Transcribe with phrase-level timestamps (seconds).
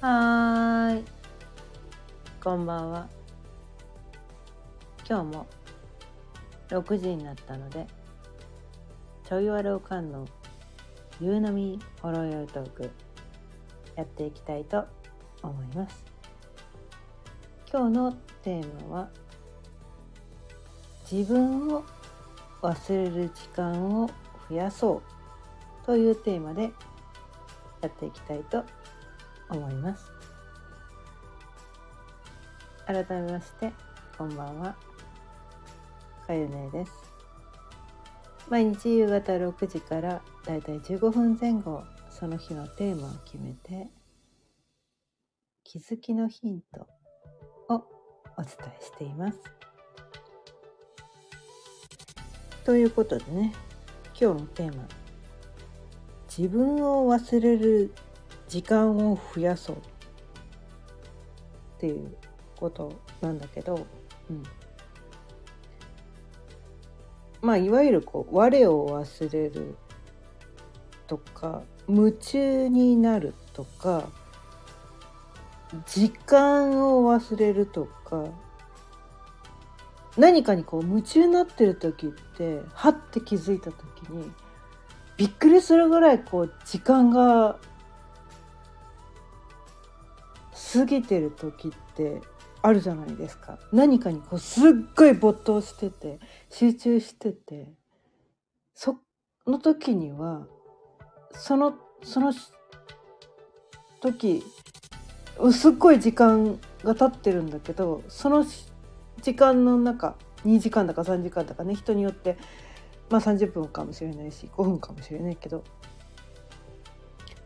[0.00, 1.04] はーい。
[2.42, 3.06] こんばんは。
[5.06, 5.46] 今日も
[6.70, 7.86] 6時になったので、
[9.28, 10.26] ちょいわるおかんの
[11.20, 12.90] 夕飲みほろよいトーク
[13.94, 14.86] やっていきたいと
[15.42, 16.02] 思います。
[17.70, 18.12] 今日の
[18.42, 19.10] テーマは
[21.12, 21.84] 自分を
[22.62, 24.08] 忘れる時間を
[24.48, 25.02] 増やそ
[25.84, 26.70] うというテーマで
[27.82, 28.79] やっていきたいと思います
[29.50, 30.12] 思います。
[32.86, 33.72] 改めまして
[34.16, 34.76] こんばんは。
[36.26, 36.92] かゆねです。
[38.48, 43.88] 毎日夕方6時からだいたい15分前後その日のテーマを決めて
[45.62, 46.86] 気づきのヒント
[47.68, 47.84] を
[48.36, 49.38] お伝えしています。
[52.64, 53.52] ということでね
[54.20, 54.84] 今日のテーマ
[56.28, 57.94] 自分を忘れる
[58.50, 59.80] 時間を増やそうっ
[61.78, 62.16] ていう
[62.56, 63.86] ことなんだけど、
[64.28, 64.42] うん、
[67.40, 69.76] まあいわゆるこう我を忘れる
[71.06, 74.08] とか夢中になるとか
[75.86, 78.24] 時間を忘れるとか
[80.16, 84.28] 何かにこう夢中になってる時ってはって気づいた時に
[85.16, 87.60] びっくりするぐらいこう時間が
[90.72, 92.20] 過ぎてる時って
[92.62, 93.58] あるじゃないですか。
[93.72, 96.18] 何かにこうすっごい没頭してて
[96.48, 97.72] 集中してて。
[98.80, 98.96] そ
[99.46, 100.46] の時には
[101.32, 102.32] そのその
[104.00, 104.42] 時
[105.52, 108.42] すっごい時間が経ってるんだけどその
[109.20, 112.38] 時間の中2時間だか3時間だかね人によって
[113.10, 115.62] まあ30分かもしれないし5分かもしれないけど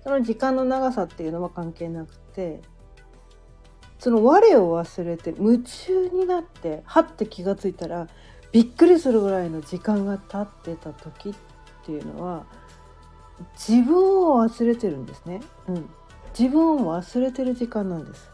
[0.04, 2.62] その時間の長さっていうのは関係なくて
[4.04, 8.06] その我を忘れて夢中になってはって気が付いたら
[8.52, 11.34] びっくりするぐらいの時間が経ってた時っ
[11.86, 12.44] ていうのは
[13.54, 13.96] 自分
[14.30, 15.40] を忘れてるんですね。
[15.68, 15.88] うん、
[16.38, 18.28] 自分を忘れてる時間なんです。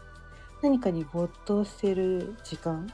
[0.61, 2.91] 何かに没頭している時間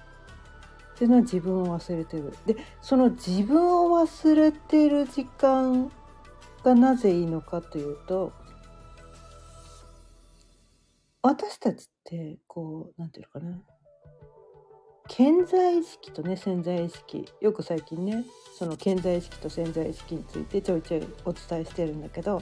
[0.93, 2.31] っていうのは自分を忘れてる。
[2.45, 5.91] でその自分を忘れてる時間
[6.63, 8.33] がなぜいいのかというと
[11.23, 13.61] 私たちってこう何て言うのかな。
[15.09, 17.25] 健在意識とね潜在意識。
[17.41, 18.25] よく最近ね
[18.57, 22.41] その健在意識と潜在意識についてちょいちょいお伝えしてるんだけど、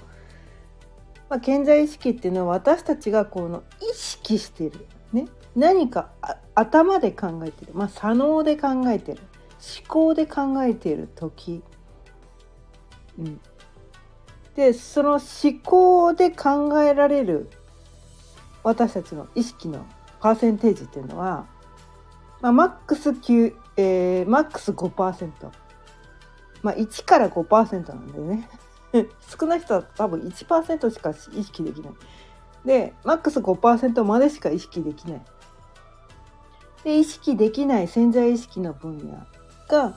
[1.29, 5.25] まあ、健在意識っていうのは私たちがこの意識してる、ね、
[5.55, 6.11] 何か
[6.53, 9.21] 頭で考えてる、まあ、左脳で考えてる。
[9.57, 11.63] 思考で考えている時、
[13.17, 13.39] うん、
[14.55, 15.21] でその思
[15.63, 17.49] 考で考えられる
[18.65, 19.85] 私たちの意識の
[20.19, 21.45] パーセンテージっていうのは、
[22.41, 25.29] まあ、マックス9、えー、マックス5%。
[26.63, 28.49] まあ、1から5%なんでね。
[29.39, 31.93] 少ない人は多分1%しか意識できない。
[32.65, 35.21] で、マックス5%までしか意識できない。
[36.83, 39.13] で、意識できない潜在意識の分野
[39.67, 39.95] が、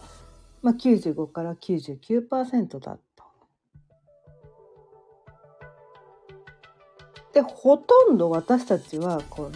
[0.61, 2.99] まあ、95から99%だ
[7.33, 9.50] でほとんど私たちはこの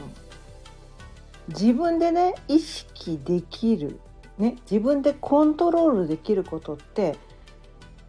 [1.48, 3.98] 自分でね意識できる、
[4.38, 7.16] ね、自分でコントロールできることって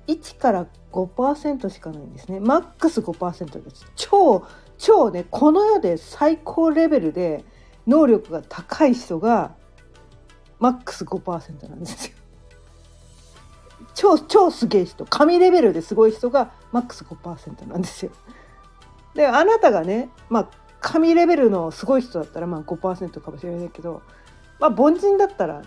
[0.08, 2.40] 1から5%しかないんですね。
[2.40, 3.92] マックス5%です。
[3.96, 4.46] 超
[4.78, 7.44] 超ねこの世で最高レベルで
[7.88, 9.56] 能力が高い人が
[10.60, 12.14] マックス5%なんですよ。
[13.96, 15.06] 超超すげえ人。
[15.06, 18.12] 神レベルですごい人がマックス5%なんですよ。
[19.16, 24.02] であなたがねまあ神レベルのすごい人だったらまあ5%かもしれないけど、
[24.60, 25.62] まあ、凡人だったら、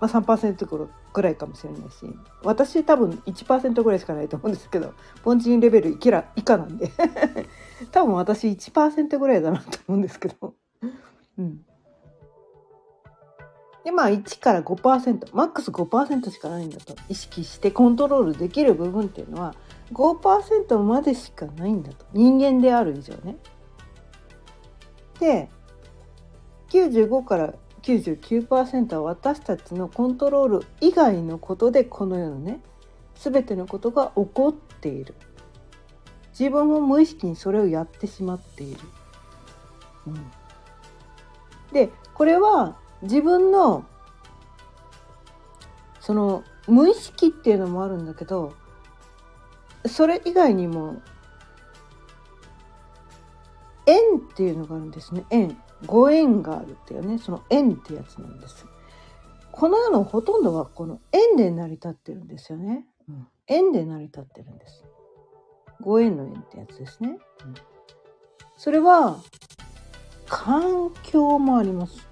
[0.00, 2.06] まあ、3%ぐらいかもしれないし
[2.42, 4.92] 私多分1%ぐらいしかないと思うんですけど
[5.24, 6.90] 凡人レベルいけら以下なんで
[7.92, 10.54] 多分私1%ぐらいだなと思うんですけど。
[11.38, 11.64] うん
[13.84, 19.54] でまあ1から5%マックス5%しかないんだと意識してコントロールできる部分っていうのは
[19.92, 23.36] 5%までしかないんだと人間である以上ね。
[25.20, 25.48] で
[26.70, 32.60] 95から99%は私たちのコントロール以外のことでこの世のね
[33.14, 35.14] 全てのことが起こっている
[36.36, 38.80] 自分も無意識にそれをやってしまっている。
[40.06, 40.30] うん、
[41.72, 43.84] でこれは自分の
[46.00, 48.54] その無意識っていうのもあるんだけど
[49.86, 51.02] それ以外にも
[53.86, 55.24] 縁っていうのがあるんですね。
[55.30, 55.56] 縁。
[55.86, 57.18] ご縁があるっていうね。
[57.18, 58.66] その縁ってやつなんです。
[59.56, 64.84] この世のほとんどはこの縁で成り立ってるんですよね、うん、縁で成り立ってるんです。
[65.80, 67.54] ご縁の縁ってやつですね、うん、
[68.56, 69.20] それは
[70.26, 72.04] 環境もあります。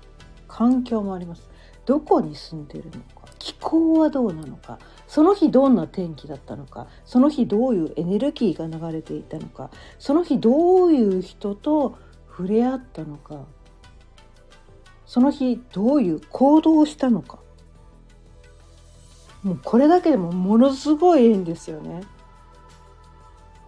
[0.46, 1.50] 環境もあります。
[1.84, 2.90] どこに住んでるの
[3.20, 3.26] か。
[3.40, 4.78] 気候はどうなのか
[5.12, 9.68] その日どんな天気だったのかその日どういうエネルギーが流れていたのか
[9.98, 11.98] その日どういう人と
[12.30, 13.44] 触れ合ったのか
[15.04, 17.40] その日どういう行動をしたのか
[19.42, 22.04] もうこれだけでもものすごい縁ですよね。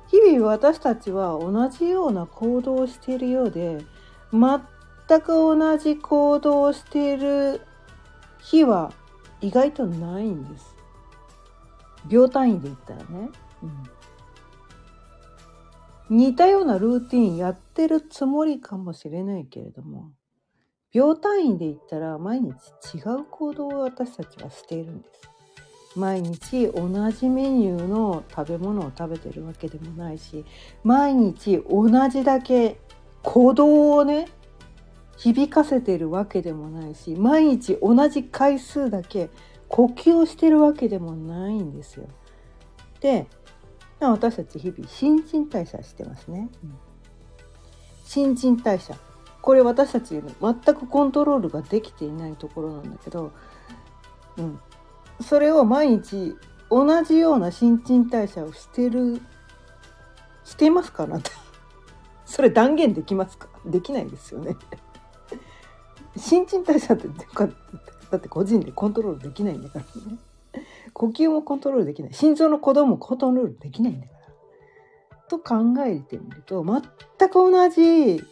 [0.06, 3.84] 日々私たちは同じような行動をしているようで
[4.32, 7.60] 全く同じ行動をしている
[8.40, 8.94] 日は
[9.42, 10.73] 意外とないんです。
[12.08, 13.30] 秒単位で言ったらね、
[16.10, 20.10] うん、似たようなルーティンやってるつもりかもしれないけれども
[20.92, 22.52] 秒単位で言ったら毎日
[22.94, 25.34] 違う行動を私たちはしているんです。
[25.96, 30.44] 毎日同じメニューの食べ物を食べてるわけでもないし
[30.82, 32.80] 毎日同じだけ
[33.22, 34.26] 行動をね
[35.16, 39.30] 響かせてるわけでもないし毎日同じ回数だけ
[39.74, 42.06] 呼吸をしてるわけでもないんですよ。
[43.00, 43.26] で
[43.98, 46.48] 私たち日々新陳代謝してますね。
[46.62, 46.74] うん、
[48.04, 48.94] 新陳代謝。
[49.42, 53.32] これ私たち全くコントロールができていないところなんだけど、
[54.36, 54.60] うん、
[55.20, 56.36] それを毎日
[56.70, 59.20] 同じような新陳代謝をしてる
[60.44, 61.18] していますかな？
[61.18, 61.32] っ て
[62.26, 63.48] それ断言できますか？
[63.66, 64.56] できないですよね。
[66.16, 67.08] 新陳代謝って
[68.10, 70.18] だって個人でコントロールできないんだからね
[70.92, 75.56] 呼吸もコントロールできない心臓の鼓動もコントロールできないんだからと考
[75.86, 78.22] えてみると全く同じ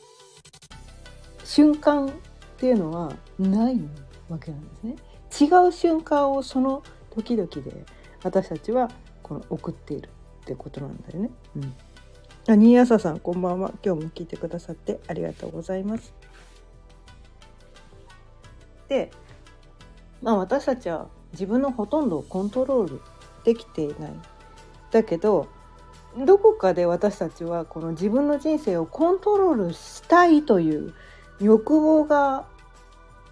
[1.44, 2.10] 瞬間っ
[2.58, 3.80] ていうのはない
[4.28, 4.96] わけなんですね。
[5.40, 7.84] 違う瞬間をその時々で
[8.22, 8.90] 私たちは
[9.22, 10.08] この送っている
[10.42, 11.30] ってことなんだよね。
[11.56, 11.74] うん。
[12.48, 13.72] あ、新朝さんこんばんは。
[13.84, 16.14] 今日も聞いてくださってありがとうございます。
[18.88, 19.10] で、
[20.22, 23.00] まあ私たちは自分のほとんどをコントロール
[23.44, 24.12] できていない。
[24.90, 25.48] だけど
[26.18, 30.94] どこかで私たちはこの自分の人生をコントロールしたいという
[31.40, 32.46] 欲望が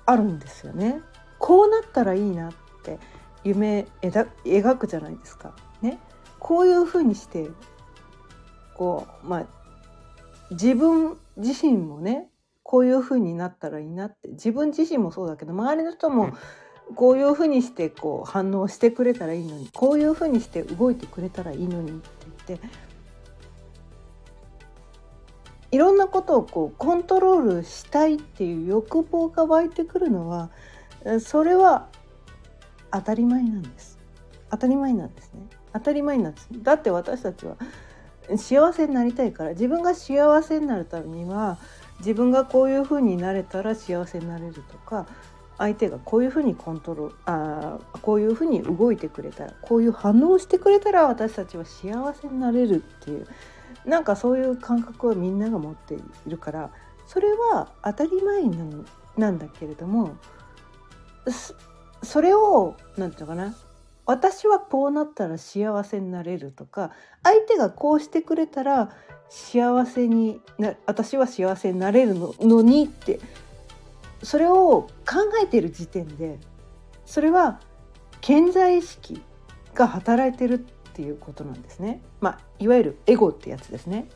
[0.06, 1.02] あるんですよね。
[1.38, 2.52] こうなったらいいなっ
[2.82, 2.98] て
[3.44, 5.54] 夢描くじゃないですか。
[5.82, 5.98] ね、
[6.38, 7.50] こういうふうにして
[8.75, 9.46] こうまあ
[10.50, 12.28] 自分自身もね
[12.62, 16.32] こういうふうになったらいいなって自分自身もそうだけど周りの人も
[16.94, 22.08] こういうふうにしてこう反応してくれたらいいのにこういうふうにして動いてくれたらいいのにって
[22.48, 22.66] 言って
[25.72, 30.50] いろんなことをこうコントロールしたいっていう欲望が湧いてくるのは
[31.20, 31.88] それは
[32.92, 33.98] 当たり前なんです。
[34.50, 35.40] 当たり前なんですね。
[35.72, 36.48] 当たり前なんです。
[36.50, 37.56] だって私たちは
[38.37, 41.58] 幸せになりたいから自分が幸せになるためには
[42.00, 45.06] 自分がこういうふうになれたら幸せになれるとか
[45.60, 53.26] 相手がこういうふうにコントロールあこういうふうに動いてくれたらこういう反応してくれたら私たちは幸せになれるっていう
[53.85, 56.70] なんかそういう感覚はみんなが持っているから
[57.06, 58.44] それは当たり前
[59.18, 60.16] なんだけれども
[62.02, 63.54] それを何て言うのかな
[64.06, 66.90] 私はこうなったら幸せになれるとか
[67.23, 68.90] 相手がこうしてくれたら
[69.28, 73.20] 幸せにな私は幸せになれるののにって
[74.22, 74.88] それを考
[75.42, 76.38] えている時点で
[77.06, 77.60] それは
[78.20, 79.22] 健在意識
[79.74, 82.02] が働いてるっていうことなんですね。
[82.20, 84.08] まあ、いわゆるエゴってやつですね。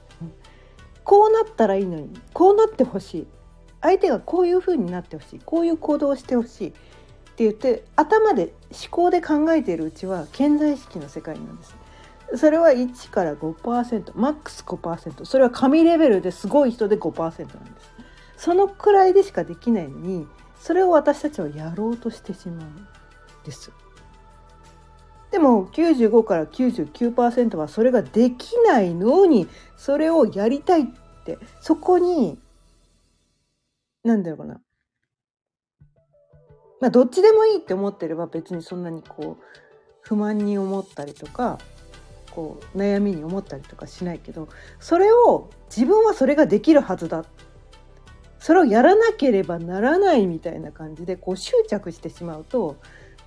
[1.04, 3.26] こうなったらいいのにこうなってほしい
[3.82, 11.76] 相手がこういうふうになってほしいこういう行動をしてほしいって言って頭で思考で考えているうちは健在意識の世界なんです。
[12.36, 17.93] それは1から5%マックス5%それは神レベルですごい人で5%なんです。
[18.44, 20.26] そのくらいでしかできないのに
[20.60, 22.86] それを私たちはやろうとしてしまうん
[23.42, 23.72] です。
[25.30, 29.48] でも95から99%はそれができないのに
[29.78, 30.86] それをやりたいっ
[31.24, 32.38] てそこに
[34.02, 34.60] 何だろうな
[36.82, 39.44] まあ、どっちでもいいって思ってれば別にそんなにこう
[40.02, 41.58] 不満に思ったりとか
[42.30, 47.24] こう悩みに思ったりとかしないけどそれを自分はそれができるはずだっ
[48.44, 52.76] それをやらなければならないみたいな感じでこう執着してしまうと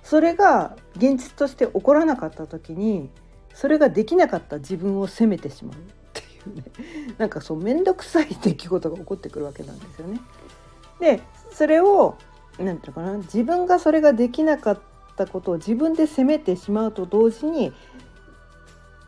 [0.04, 3.10] それが現実として起こらなかった時に
[3.52, 5.78] それができなかった自分を責めてしまうっ
[6.12, 6.62] ていうね
[7.18, 10.20] なんかそう面倒くさい出来事が起こってくるわけなんですよね。
[11.00, 11.20] で
[11.50, 12.14] それを
[12.56, 14.78] 何て言うかな自分がそれができなかっ
[15.16, 17.72] たことを自分で責めてしまうと同時に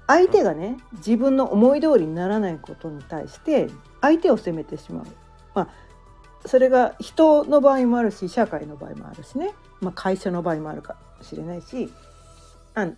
[0.09, 5.05] 相手がね自分の思い通りにならないことに対して相手を責めてしまう。
[5.55, 5.90] まあ
[6.47, 11.93] それが人の場合もあるし社会の場合もあるしね、まあ、会社の場合もあるかもしれないし。
[12.75, 12.89] あ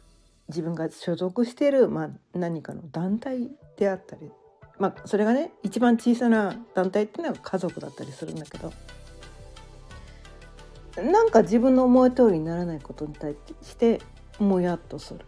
[0.49, 4.31] 自分が所属している、まあ、何かの団体であったり、
[4.79, 8.73] まあ、それがね一番小さな団体っていうのは家族だったりするんだけど。
[10.95, 14.03] なんか自分の思い通りにならないことに対して
[14.39, 15.25] もやっとする。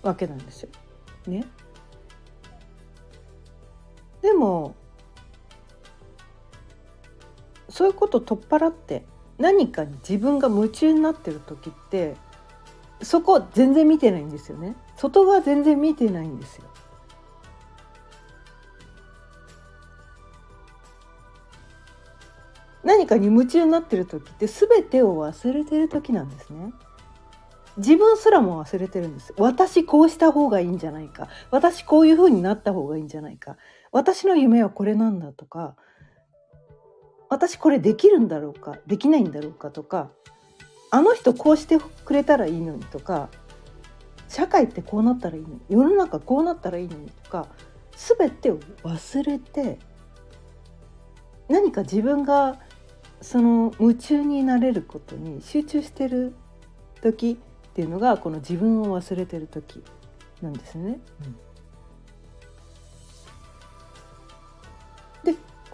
[0.00, 0.68] わけなんですよ。
[1.26, 1.44] ね。
[4.22, 4.74] でも
[7.68, 9.04] そういうこと取っ払って
[9.38, 12.16] 何かに自分が夢中になってる時って
[13.02, 14.74] そこ全然見てないんですよね。
[14.96, 16.64] 外側全然見てないんですよ。
[22.82, 26.72] 何かに夢中になってる時って全てを忘れてる時なんですね。
[27.76, 29.32] 自分すらも忘れてるんです。
[29.36, 31.28] 私こうした方がいいんじゃないか。
[31.50, 33.56] 私こういう風になった方がいいんじゃないか。
[33.92, 35.76] 私の夢はこれなんだとか
[37.28, 40.10] 私これできるんだろうかできないんだろうかとか
[40.90, 43.28] あの人こうしてくれたらいいのにとか
[44.28, 47.48] 社会ってこうなったらいいのに世の中こうなったらいいのにとか
[48.16, 49.78] 全てを忘れて
[51.48, 52.58] 何か自分が
[53.20, 56.34] その夢中になれることに集中してる
[57.02, 57.38] 時
[57.70, 59.82] っていうのがこの自分を忘れてる時
[60.40, 61.00] なんですね。
[61.24, 61.36] うん、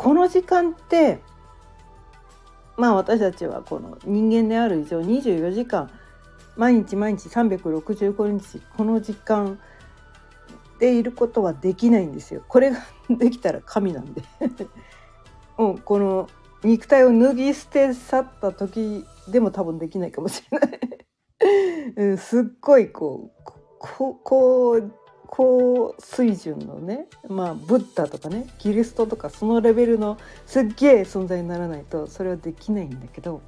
[0.05, 1.21] この時間って
[2.77, 5.91] まあ私たちはこの人間である以上24時間
[6.59, 9.59] 毎日毎日365日この時間
[10.79, 12.45] でいることはできないんですよ。
[12.47, 14.23] これが できたら神なんで
[15.57, 16.29] もうこの
[16.63, 20.81] 肉体を脱ぎ捨て去った時でも多分できないかもしれない
[21.97, 24.93] うん、すっごいこうこう
[25.37, 33.43] 高水準のねまあブッダとかねキリストとかそのレベルのすっげえ存在にならないとそれはできないんだけど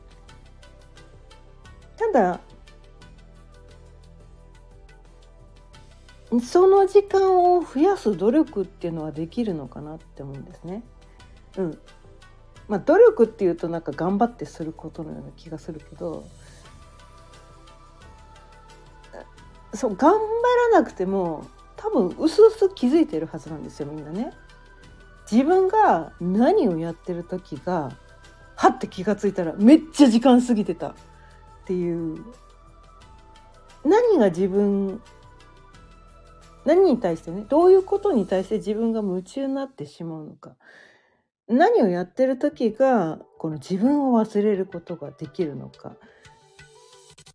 [1.97, 2.41] ただ
[6.43, 10.83] その時間を増やす努力っていうのはできるのかなって思うんですね。
[11.57, 11.79] うん
[12.67, 16.27] まあ、努力っていうとなんか頑張ってすることのような気がするけど
[19.73, 20.19] そう頑張
[20.73, 24.33] らなくても多分うすうす気づいてるはずなんですよみんなね。
[25.31, 27.93] 自分が何をやってる時が
[28.55, 30.89] はって気が付いたらめっちゃ時間過ぎてた。
[30.89, 30.95] っ
[31.67, 32.25] ていう。
[33.85, 35.01] 何が自分
[36.65, 40.57] 何に対してねどういうことに対して自分が夢中になってしまうのか。
[41.49, 45.95] 何をやってる時がこの自分を忘れることができるのか。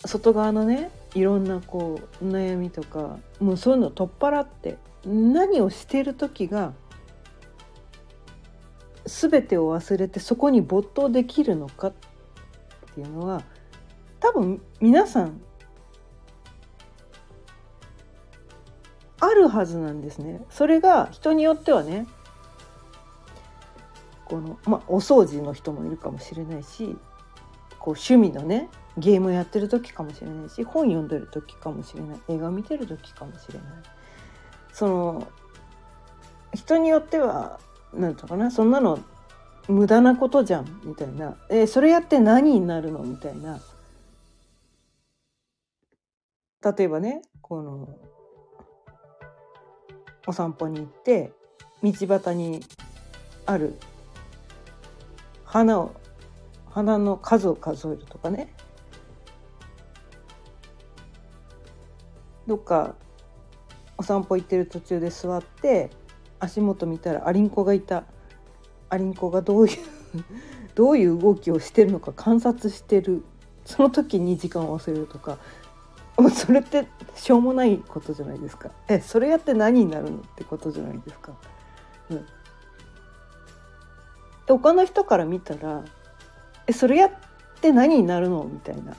[0.05, 6.73] 外側のねいろんなこう悩みとかもうそういうのを取っ払って何をしてる時が
[9.05, 11.93] 全てを忘れてそこに没頭できるのかっ
[12.93, 13.43] ていうのは
[14.19, 15.41] 多分皆さん
[19.19, 20.41] あるはずなんですね。
[20.49, 22.07] それが人によってはね
[24.25, 26.95] この、まあ、お掃除の人もいるかもしれないし
[27.79, 32.19] こう趣味のねゲームやってる時かもしれないし本読んでる時かもしれない。
[32.27, 33.67] 映画見てる時かもしれない。
[34.73, 35.27] その
[36.53, 37.59] 人によっては
[37.93, 38.51] 何て言うかな。
[38.51, 38.99] そんなの
[39.67, 41.37] 無駄なことじゃんみたいな。
[41.49, 42.99] えそれやって何になるの？
[42.99, 43.59] みたいな。
[46.63, 47.89] 例えばねこの
[50.27, 51.31] お散歩に行って
[51.81, 52.63] 道端に
[53.45, 53.75] ある
[55.45, 55.95] 花を
[56.69, 58.53] 花の数を数えるとかね。
[62.51, 62.95] どっか
[63.97, 65.89] お散歩行ってる途中で座って
[66.37, 68.03] 足元見たらアリンコがいた。
[68.89, 69.77] アリンコがどういう
[70.75, 73.23] どういう動きをしてるのか観察してる。
[73.63, 75.37] その時に時間を忘れるとか。
[76.35, 78.71] それってしょうもないことじゃないですか。
[78.89, 81.31] えそれやって何になるのってことじゃないですか。
[82.09, 82.25] うん、
[84.45, 85.85] 他の人から見たら
[86.67, 87.11] えそれやっ
[87.61, 88.93] て何になるのみたいな。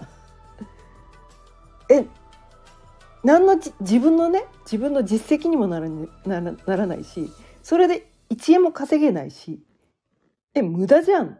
[1.90, 2.06] え
[3.24, 7.30] 何の自分のね自分の実績にもならなならないし
[7.62, 9.60] それで1円も稼げないし
[10.54, 11.38] え無駄じゃん。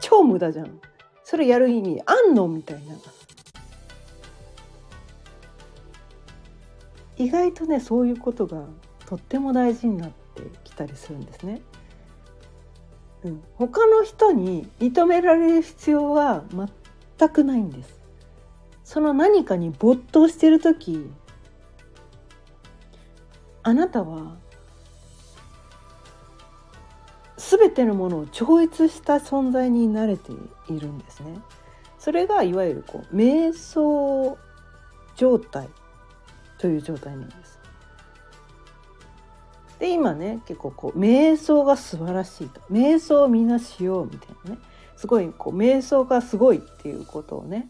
[0.00, 0.80] 超無駄じゃん。
[1.24, 2.48] それやる意味あんの？
[2.48, 2.94] みたいな。
[7.18, 8.64] 意外とねそういうことが
[9.04, 11.60] とっても大事になってきたりするんですね。
[13.24, 16.42] うん、他の人に認められる必要は
[17.18, 17.99] 全くないんです。
[18.90, 21.08] その何かに没頭してる時
[23.62, 24.36] あなたは
[27.36, 30.32] 全てのものを超越した存在になれて
[30.68, 31.40] いるんですね。
[32.00, 34.36] それがいわゆるこう瞑想
[35.14, 35.68] 状態
[36.58, 37.60] という状態なんです。
[39.78, 44.58] で今ね結構こう瞑想が素晴らしいと瞑想をみんなしようみたいなね
[44.96, 47.68] すごいこう瞑想がすごいっていうことをね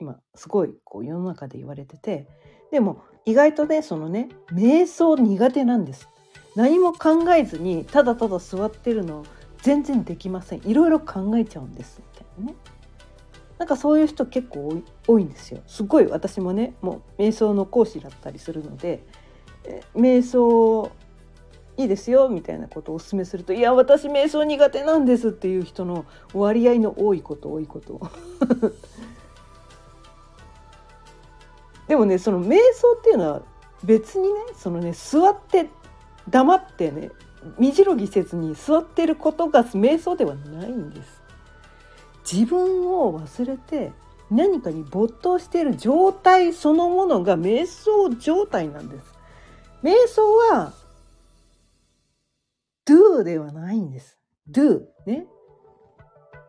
[0.00, 2.26] 今すごいこう世の中で言われてて
[2.70, 6.08] でも意外とねそのね瞑想苦手なんです。
[6.56, 9.24] 何も考えずにただただ座ってるの
[9.62, 10.66] 全然できません。
[10.66, 12.00] いろいろ考えちゃうんです。
[12.00, 12.56] みたいなね。
[13.58, 15.60] なんかそういう人結構多いんですよ。
[15.66, 19.04] すごい私もねもう瞑想の講師だったりするので
[19.94, 20.90] 瞑想
[21.76, 28.00] いいですよみたいなことをお勧めすると「いや私瞑想苦手なんです」っていう人の割合の多いこと多いこと。
[31.88, 33.42] でもねその瞑想っていうのは
[33.82, 35.68] 別にねそのね座って
[36.28, 37.10] 黙ってね
[37.58, 41.22] 身じろぎせずに座ってることが瞑想ではないんです。
[42.30, 43.92] 自分を忘れて
[44.30, 49.14] 何かに没頭している状態そのものが瞑想状態なんです。
[49.82, 50.74] 瞑想は
[52.86, 54.18] do ではないんです。
[54.50, 55.26] do ね。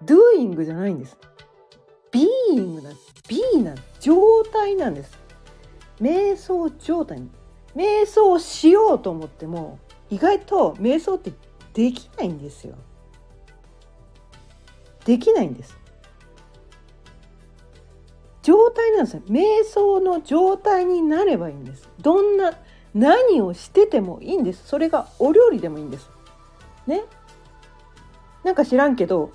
[0.04, 1.18] doing じゃないんです。
[2.12, 3.14] being なんです。
[3.28, 5.19] be なん状態なんです。
[6.02, 7.30] 瞑想状態に
[7.76, 9.80] 瞑想しようと思っても
[10.10, 11.32] 意外と瞑想って
[11.74, 12.76] できないんですよ。
[15.06, 15.78] できないんです。
[18.42, 19.22] 状態なんですよ。
[19.30, 21.90] 瞑想の状態になればいいんです。
[22.02, 22.54] どんな
[22.94, 26.10] 何をしててもいいんですそれがお料理でもいいんです
[26.88, 27.04] ね
[28.44, 29.32] なんか知らんけど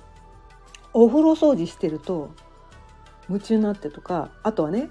[0.93, 2.31] お風呂掃除してると
[3.29, 4.89] 夢中になってとかあとはね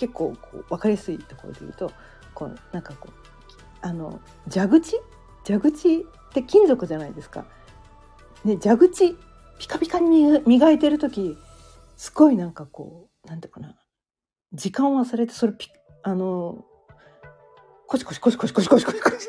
[0.00, 1.92] 結構こう分かりやすいところで言うと
[2.32, 3.12] こうなんかこう
[3.82, 4.18] あの
[4.50, 4.98] 蛇口？
[5.46, 7.44] 蛇口って金属じゃないですか。
[8.44, 9.14] ね、蛇口
[9.58, 11.36] ピカピカに磨いてる時
[11.98, 13.76] すごいなんかこうなんていうかな。
[14.54, 15.68] 時間を忘れてそれピ
[16.02, 16.64] あの
[17.86, 19.28] コシコシコシコシコシコシコシコシ。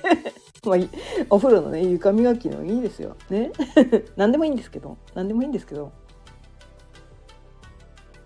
[0.64, 0.88] まあい
[1.28, 3.18] お風呂のね床磨きのいいですよ。
[3.28, 3.52] ね？
[4.16, 5.92] 何でもいいんですけど何でもいいんですけど。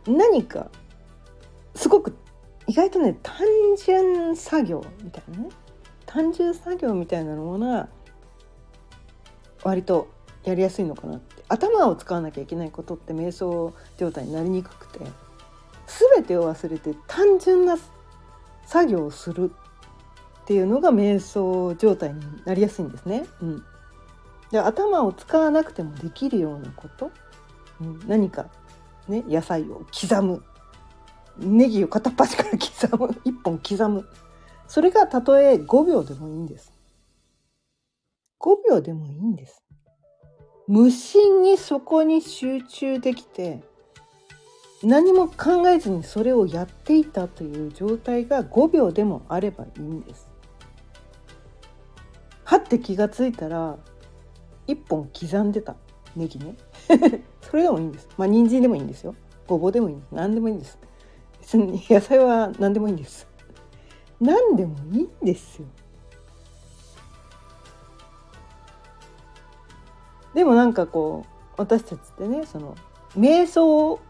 [0.07, 0.71] 何か
[1.85, 2.17] すごく
[2.67, 5.51] 意外とね単純作業みたいなね
[6.07, 7.91] 単純作業みたいなものが
[9.63, 10.09] 割と
[10.45, 11.45] やりやすいのかなって。
[11.51, 15.05] 頭を使わなきゃいけないことって瞑想状態になりにくくて
[16.15, 17.77] 全てを忘れて単純な
[18.65, 19.53] 作業をする
[20.41, 23.27] っていうのが瞑想状態になりやすいんですね。
[23.43, 23.65] うん、
[24.51, 27.11] で頭を使わなくてもできるようなこと、
[27.83, 28.47] うん、何か、
[29.07, 30.43] ね、野菜を刻む。
[31.39, 34.09] ネギを片っ端から刻む一本刻む
[34.69, 36.73] それがたとえ5秒でもいいんです。
[38.41, 39.63] 5秒でもいいんです。
[40.67, 43.63] 無心にそこに集中できて
[44.83, 50.29] 何も考えずにそれをやっていたという状態が5秒でもあればいいんです。
[52.45, 53.79] はって気が付いたら
[54.67, 55.77] 1本刻んでた
[56.15, 56.55] ネギね
[57.41, 58.09] それでもいいんです。
[58.17, 59.15] まあ人参でもいいんですよ。
[59.47, 60.15] ごぼうでもいいんです。
[60.15, 60.79] 何でもいいんです。
[61.45, 63.27] 別 に野菜は何でもいいんです。
[64.21, 65.67] 何でもいいんですよ。
[70.33, 72.75] でもなんかこう私たちってねその
[73.17, 74.01] 瞑想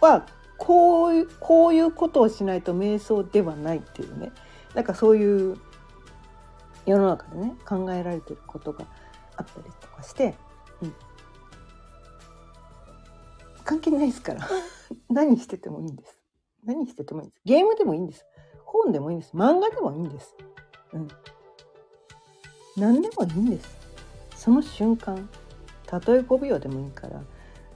[0.00, 0.26] は
[0.58, 4.32] こういうこういうことをしないと瞑想ではないっていうね
[4.74, 5.56] なんかそういう
[6.84, 8.84] 世の中でね考えられてることが
[9.36, 10.34] あったりとかして、
[10.82, 10.94] うん、
[13.64, 14.46] 関係ないですから
[15.08, 16.19] 何しててもいいんです
[16.64, 18.24] 何しててもいいんですゲームでもいいんです
[18.64, 20.34] 本でもいいんです漫画でもいいんです
[20.92, 21.08] うん
[22.76, 23.78] 何でもいいんです
[24.36, 25.28] その瞬間
[25.86, 27.20] たとえ5秒でもいいから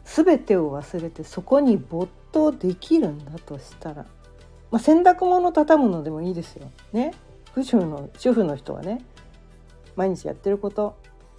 [0.04, 4.06] 全てを忘れてそこに没頭できるんだとしたら、
[4.70, 6.70] まあ、洗濯物畳むのでもいいですよ。
[6.92, 7.12] ね。
[7.56, 9.04] 主婦の主婦の人はね
[9.94, 10.96] 毎日やってること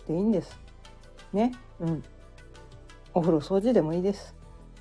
[0.08, 0.60] でいいんです。
[1.32, 1.54] ね。
[1.80, 2.04] うん。
[3.14, 4.36] お風呂掃除でもいいです。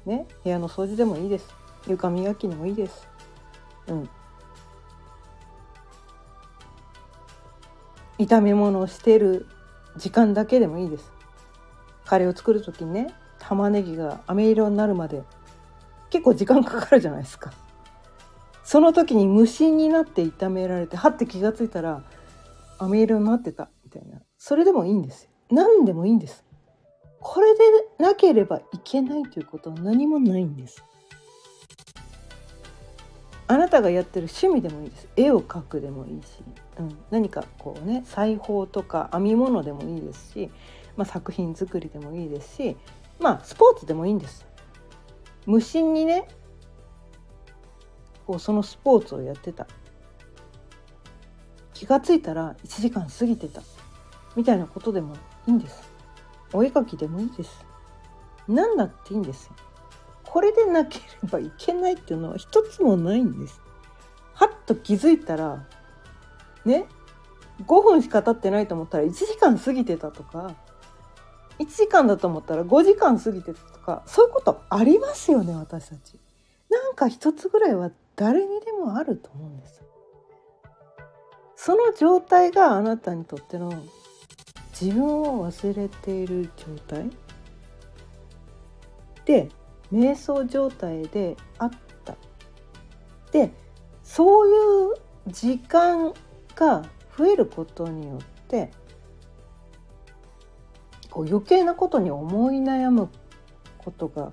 [0.07, 0.27] ね。
[0.43, 1.64] 部屋の掃除でもいいです。
[1.87, 3.09] 床磨きでもいいです。
[3.89, 4.09] うん。
[8.19, 9.47] 炒め物をしている
[9.97, 11.13] 時間だけでもいいです。
[12.05, 15.23] カレーを作る時にね玉ねぎが飴色になるまで
[16.11, 17.53] 結構時間かかるじゃないですか。
[18.65, 22.03] その時に無心になって痛められてはって気が付いたら
[22.79, 26.45] 飴色になってたみたいなそれでもいいんですよ何でもいいんです
[27.21, 27.61] これで
[27.99, 30.83] なければいけないということは何もないんです
[33.47, 35.09] あなたがやってる趣味でもいいです。
[35.17, 36.27] 絵を描くでもいいし、
[36.79, 40.51] うん、何かこうね裁縫とか編み物でもいいですし、
[40.97, 42.77] まあ、作品作りでもいいですし
[43.19, 44.47] まあスポーツでもいいんです。
[45.47, 46.27] 無心にね
[48.27, 49.67] こうそのスポーツをやってた。
[51.75, 53.61] 気が付いたら1時間過ぎてた。
[54.37, 55.83] みたいなことでもいいんです。
[56.53, 57.67] お絵描きでもいいです。
[58.49, 59.53] 何だっていいんですよ。
[60.35, 63.63] これでなければいけないっていうのは一つもないんです。
[64.33, 65.65] はっと気づいたら
[66.65, 66.87] ね
[67.65, 70.57] 5分しか経ってないと思ったら1時間過ぎてたとか
[71.61, 76.19] 1時間だと思ったら5時間過ぎてたとかそういうことありますよね私たち。
[76.69, 79.85] なんか一つぐらいは誰にでもあると思うんです。
[81.55, 83.73] その状態があなたにとっての
[84.73, 87.09] 自分を忘れている状態
[89.25, 89.49] で
[89.95, 91.71] 瞑想状態であっ
[92.05, 92.17] た
[93.31, 93.53] で
[94.03, 94.53] そうい
[94.93, 94.95] う
[95.29, 96.13] 時間
[96.55, 96.85] が
[97.17, 98.71] 増えることによって
[101.11, 103.09] こう余計なことに思い悩む
[103.79, 104.33] ことが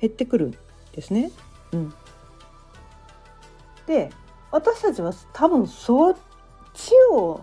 [0.00, 0.54] 減ってくるん
[0.92, 1.30] ですね。
[1.72, 1.94] うん、
[3.86, 4.10] で
[4.52, 6.16] 私たちは多分そっ
[6.72, 7.40] ちを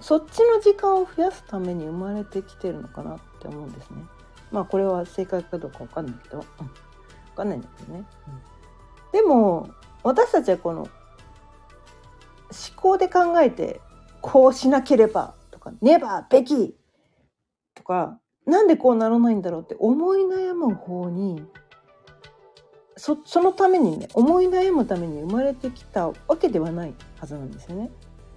[0.00, 4.04] そっちの時間を増やすために生まれてきてるのかなって思うんですね。
[4.50, 6.38] まあこれは正解かどうかわかんないけど。
[6.38, 6.70] うん
[7.32, 8.04] 分かんないんだけどね。
[9.12, 9.68] うん、でも
[10.02, 10.90] 私たちはこの思
[12.76, 13.80] 考で考えて
[14.20, 16.74] こうしなければとかねばべき
[17.74, 21.44] とかなんでこうならないんだろうって思い悩む方に
[22.96, 27.90] そそのためにね思い悩むために生まれてきたわけではないはずなんですよね。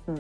[0.08, 0.16] うん、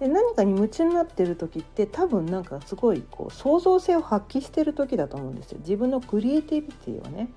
[0.00, 5.58] で何かに夢中になってる時って多分なんかすごいこう創造性を発揮してる時だと思うんですよ。
[5.60, 7.28] 自分のクリエイティビティをね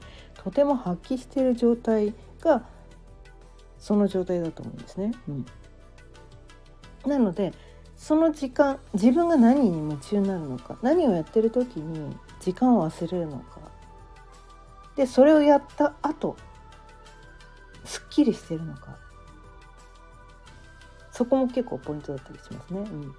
[0.44, 2.66] とても発揮している状態が
[3.78, 5.12] その状態だと思うんですね。
[5.28, 5.46] うん、
[7.06, 7.54] なので
[7.98, 13.60] その時間自分が何に夢中になるのか何をやってる時に時間を忘れるのか
[14.96, 16.38] でそれをやった後
[17.84, 18.98] すっきりしてるのか
[21.12, 22.80] そこも結構ポイントだったりしますね。
[22.80, 23.16] うん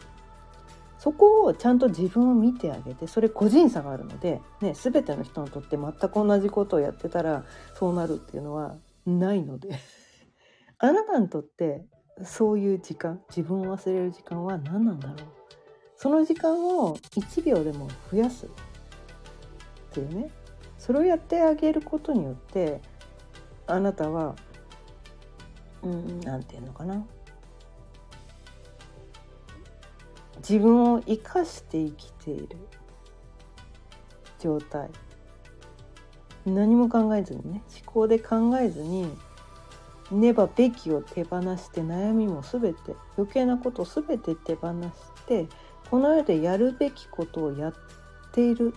[1.00, 7.42] そこをちゃんと自分を見てあげてそれ個人差があるので、ね、全ての人にとって全く同じことをやってたら
[7.74, 9.70] そうなるっていうのはないので
[10.78, 11.86] あなたにとって
[12.22, 15.16] そういう時間自分を忘れる時間は何なんだろう。
[15.96, 18.48] その時間を1秒でも増やすっ
[19.92, 20.30] ていうね。
[20.76, 22.82] それをやってあげることによって
[23.66, 24.34] あなたは
[25.82, 27.06] うん何て言うのかな。
[30.40, 32.56] 自分を生かして生きている
[34.38, 34.90] 状態。
[36.46, 39.14] 何も考えずにね思考で考えずに
[40.10, 45.46] ねばべきを手放して悩みも全て余計なこと全て手放して
[45.90, 47.74] この世でやるべきことをやっ
[48.32, 48.74] ている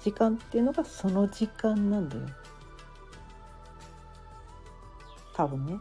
[0.00, 2.22] 時間っていうのがその時間なんだよ。
[5.34, 5.80] 多分ね。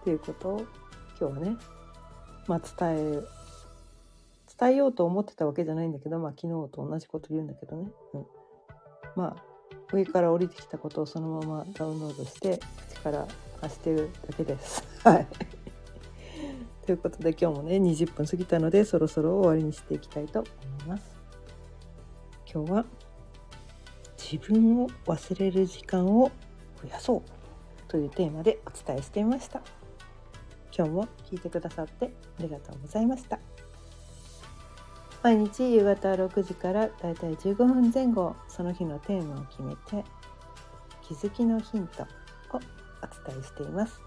[0.00, 0.66] っていうことを
[1.20, 1.56] 今日はね
[2.50, 3.22] まあ、伝え
[4.58, 8.26] 伝えようと思ってたわけじゃないんだけど、まあ、昨日と同じこと言うんだけどね、うん、
[9.14, 9.42] まあ
[9.92, 12.58] 上から降りてきたことをそのままダウンロードして
[12.88, 13.28] 口から
[13.60, 14.82] 発してるだけです。
[15.04, 15.26] はい
[16.84, 20.48] ということで今日もね20分過ぎたのでそろそろ終わりにしていきたいと思
[20.86, 21.04] います。
[22.52, 22.84] 今日は
[24.18, 26.32] 自分を忘れる時間を
[26.82, 27.22] 増やそう
[27.86, 29.79] というテーマでお伝えしてみました。
[30.80, 33.38] 今日も聞いてくださってありがとうございました。
[35.22, 40.02] 毎日夕方6時からだいたい15分前後その日のテーマを決めて
[41.06, 42.06] 気づきのヒントを
[42.56, 42.58] お
[43.28, 44.00] 伝えしています。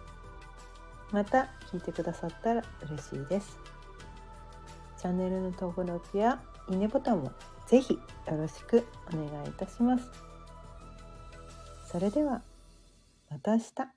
[1.12, 3.59] また聞いてくださったら嬉しいです。
[4.97, 7.31] チャンネルの登録やいいねボタンも
[7.67, 7.99] ぜひよ
[8.36, 8.83] ろしく
[9.13, 10.09] お願いいたします。
[11.86, 12.41] それでは
[13.29, 13.92] また明日。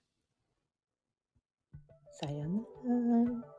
[2.19, 3.56] さよなら。